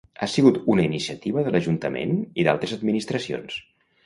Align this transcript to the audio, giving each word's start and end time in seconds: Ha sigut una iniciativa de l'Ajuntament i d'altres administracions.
Ha 0.19 0.27
sigut 0.35 0.55
una 0.75 0.85
iniciativa 0.87 1.43
de 1.49 1.53
l'Ajuntament 1.57 2.17
i 2.21 2.47
d'altres 2.49 2.75
administracions. 2.79 3.61